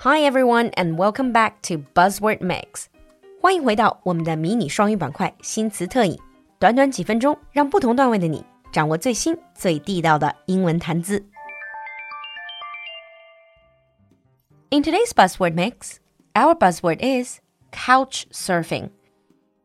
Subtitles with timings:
[0.00, 2.86] Hi everyone and welcome back to Buzzword Mix。
[3.40, 6.18] 欢迎回到我们的迷你双语板块新词特饮，
[6.58, 11.24] 短短几分钟，让不同段位的你掌握最新最地道的英文谈资。
[14.70, 15.96] In today's buzzword mix,
[16.34, 17.40] our buzzword is
[17.70, 18.90] couch surfing.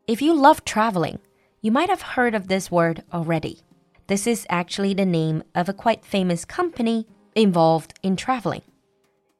[0.08, 1.18] If you love traveling,
[1.62, 3.60] you might have heard of this word already.
[4.08, 8.64] This is actually the name of a quite famous company involved in traveling.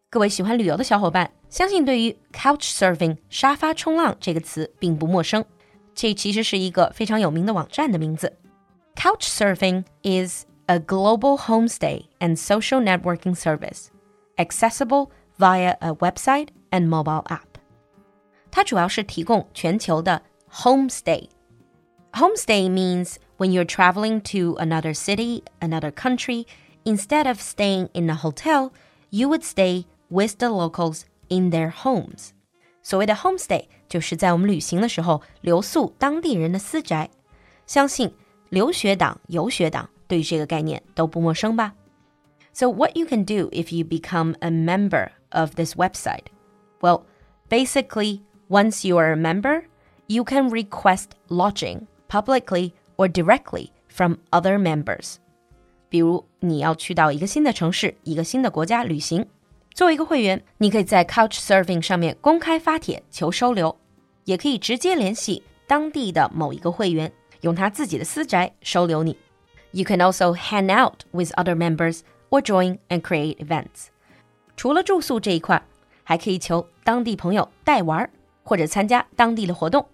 [0.10, 5.46] 各位喜欢旅游的小伙伴，相信对于 couch surfing 沙发冲浪这个词并不陌生。
[5.96, 8.38] 这其实是一个非常有名的网站的名字。
[8.96, 13.88] Couch surfing is a global homestay and social networking service,
[14.36, 17.48] accessible via a website and mobile app.
[18.52, 21.30] 它主要是提供全球的 homestay.
[22.12, 26.46] Homestay means when you're traveling to another city, another country,
[26.84, 28.72] instead of staying in a hotel,
[29.10, 32.30] you would stay with the locals in their homes.
[32.84, 37.10] 所谓的 homestay 就是在我们旅行的时候留宿当地人的私宅。
[37.68, 38.14] 相信
[38.50, 41.74] 留学党、游学党对于这个概念都不陌生吧？
[42.54, 46.26] So what you can do if you become a member of this website?
[46.82, 47.04] Well,
[47.50, 49.64] basically, once you are a member,
[50.08, 55.16] you can request lodging publicly or directly from other members.
[55.88, 59.26] 比如你要去到一个新的城市、一个新的国家旅行，
[59.77, 63.77] 作为一个会员，你可以在 Couchsurfing 上面公开发帖求收留，
[64.25, 69.19] 也可以直接联系当地的某一个会员，用他自己的私宅收留你。
[69.73, 73.89] You can also hang out with other members or join and create events.
[74.57, 75.63] 除了住宿这一块，
[76.05, 78.11] 还可以求当地朋友代玩
[78.43, 79.87] 或者参加当地的活动。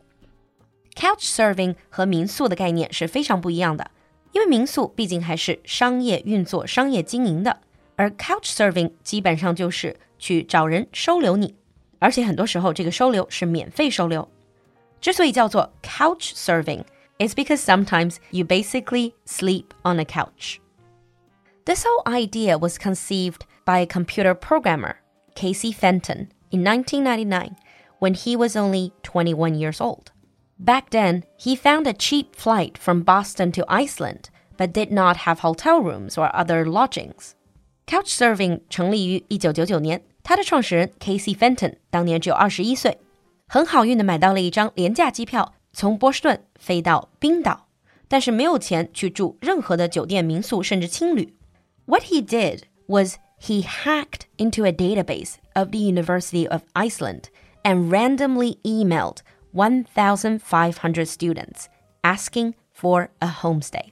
[0.95, 3.91] Couch surfing 和民宿的概念是非常不一样的，
[4.31, 7.59] 因为民宿毕竟还是商业运作、商业经营的，
[8.03, 11.55] 而 couch surfing 基本上就是去找人收留你，
[12.00, 14.28] 而且很多时候这个收留是免费收留。
[15.01, 16.83] 之所以叫做 couch surfing。
[17.18, 20.57] It's because sometimes you basically sleep on a couch.
[21.64, 24.96] This whole idea was conceived by a computer programmer,
[25.36, 27.55] Casey Fenton, in 1999
[28.01, 30.11] when he was only 21 years old.
[30.58, 35.39] Back then, he found a cheap flight from Boston to Iceland but did not have
[35.41, 37.36] hotel rooms or other lodgings.
[37.86, 42.98] Couchsurfing 成立于1999年，它的创始人 Casey Fenton 当年只有21岁，
[43.48, 47.67] 很好运的买到了一张廉价机票，从波士顿飞到冰岛，
[48.08, 51.33] 但是没有钱去住任何的酒店、民宿甚至青旅。
[51.86, 57.26] What he did was he hacked into a database of the University of Iceland
[57.64, 59.20] and randomly emailed
[59.54, 61.67] 1,500 students
[62.02, 63.92] asking for a homestay.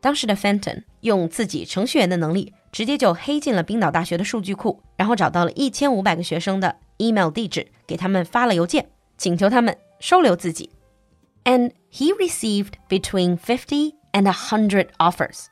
[0.00, 10.70] 当时的 Fenton 用自己程序员的能力， 直接就黑进了冰岛大学的数据库，然后找到了一千五百个学生的 email 地址，给他们发了邮件，请求他们收留自己。
[11.44, 15.46] And he received between 50 and 100 offers.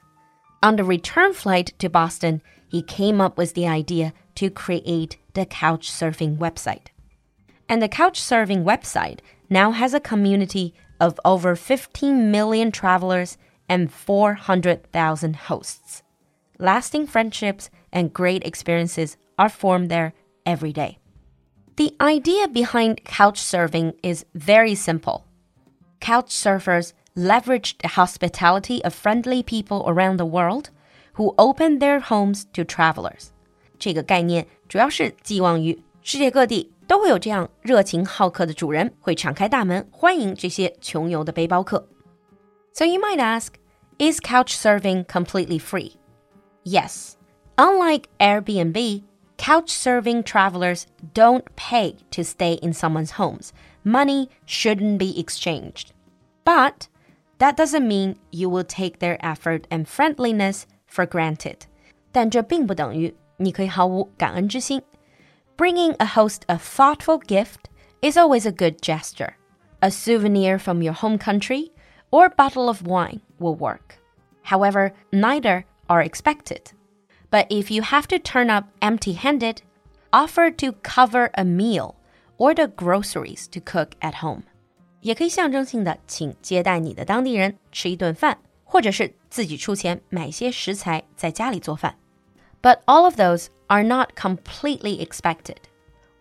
[0.60, 5.44] On the return flight to Boston, he came up with the idea to create the
[5.44, 6.86] Couchsurfing website.
[7.68, 13.36] And the Couchsurfing website now has a community of over 15 million travelers
[13.68, 16.02] and 400,000 hosts.
[16.58, 20.12] Lasting friendships and great experiences are formed there
[20.44, 20.98] every day.
[21.76, 25.24] The idea behind couchsurfing is very simple.
[26.00, 30.70] Couch surfers leverage the hospitality of friendly people around the world
[31.14, 33.30] who open their homes to travelers.
[33.78, 41.88] 这个概念主要是寄望于世界各地都会有这样热情好客的主人，会敞开大门欢迎这些穷游的背包客。
[42.72, 43.54] So you might ask,
[43.98, 45.92] is couch surfing completely free?
[46.63, 47.17] Yes.
[47.57, 49.03] Unlike Airbnb,
[49.37, 53.53] couch surfing travelers don't pay to stay in someone's homes.
[53.83, 55.93] Money shouldn't be exchanged.
[56.43, 56.87] But
[57.37, 61.65] that doesn't mean you will take their effort and friendliness for granted.
[62.11, 64.81] 但这并不等于你可以毫无感恩之心。
[65.57, 67.69] Bringing a host a thoughtful gift
[68.01, 69.33] is always a good gesture.
[69.81, 71.71] A souvenir from your home country
[72.11, 73.99] or a bottle of wine will work.
[74.43, 76.71] However, neither are expected.
[77.31, 79.61] But if you have to turn up empty handed,
[80.13, 81.95] offer to cover a meal
[82.37, 84.43] or the groceries to cook at home.
[92.61, 95.59] but all of those are not completely expected.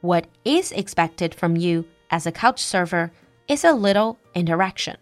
[0.00, 3.10] What is expected from you as a couch surfer
[3.48, 4.96] is a little interaction.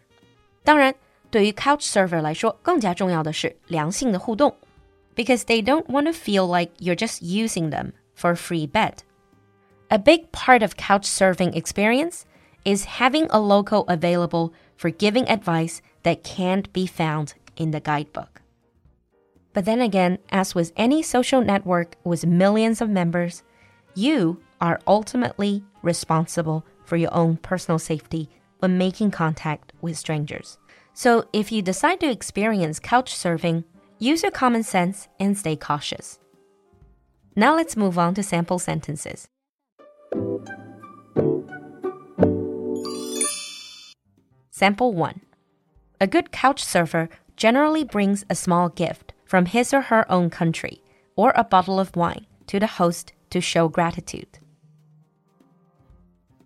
[0.65, 0.95] 当然，
[1.30, 4.56] 对于 couch server 来说，更加重要的是良性的互动，
[5.16, 8.96] because they don't want to feel like you're just using them for a free bed.
[9.90, 12.22] A big part of couch surfing experience
[12.64, 18.42] is having a local available for giving advice that can't be found in the guidebook.
[19.54, 23.44] But then again, as with any social network with millions of members,
[23.96, 28.30] you are ultimately responsible for your own personal safety
[28.60, 30.58] when making contact with strangers.
[30.97, 33.65] So if you decide to experience couch surfing,
[33.99, 36.19] use your common sense and stay cautious.
[37.37, 39.29] Now let's move on to sample sentences.
[44.51, 45.21] Sample 1
[46.01, 50.83] A good couch surfer generally brings a small gift from his or her own country
[51.15, 54.39] or a bottle of wine to the host to show gratitude.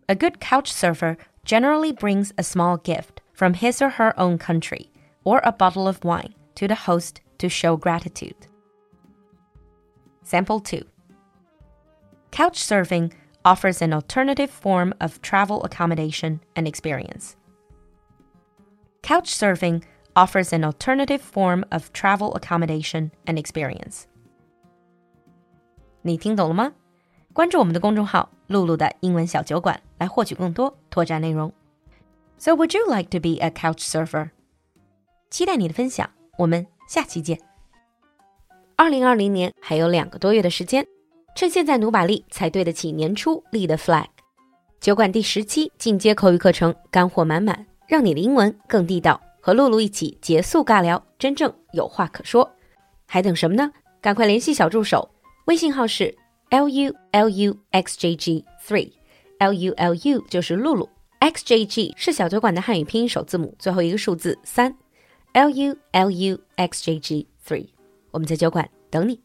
[0.08, 4.92] A good couch surfer generally brings a small gift from his or her own country
[5.24, 8.47] or a bottle of wine to the host to show gratitude.
[10.24, 10.83] Sample 2
[12.31, 13.12] Couch surfing
[13.44, 17.36] offers an alternative form of travel accommodation and experience.
[19.03, 19.83] Couch surfing
[20.15, 24.06] offers an alternative form of travel accommodation and experience.
[26.01, 26.74] 你听懂了吗？
[27.33, 31.51] 关注我们的公众号“露露的英文小酒馆”来获取更多拓展内容。
[32.42, 34.31] So would you like to be a couch surfer？
[35.28, 36.08] 期待你的分享，
[36.38, 37.38] 我们下期见。
[38.76, 40.87] 二零二零年还有两个多月的时间，
[41.37, 44.06] 趁现在努把力，才对得起年初立的 flag。
[44.81, 49.20] 酒馆第十期进阶口语课程干货满满，让你的英文更地道。
[49.43, 52.50] 和露露一起结束尬聊，真正有话可说，
[53.06, 53.70] 还等什么呢？
[54.00, 55.10] 赶快联系小助手，
[55.44, 56.16] 微信号是
[56.48, 60.88] l u l u x j g three，l u l u 就是露露
[61.20, 64.76] ，x j g 是小酒馆的汉语拼音首字母，最后一个数字三
[65.32, 67.69] ，l u l u x j g three，
[68.11, 69.20] 我们在酒馆等你。